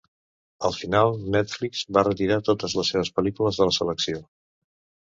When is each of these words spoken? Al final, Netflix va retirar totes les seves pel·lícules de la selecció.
Al 0.69 0.73
final, 0.77 1.13
Netflix 1.35 1.83
va 1.99 2.05
retirar 2.09 2.41
totes 2.51 2.77
les 2.81 2.93
seves 2.95 3.17
pel·lícules 3.21 3.63
de 3.63 3.71
la 3.71 3.79
selecció. 3.81 4.27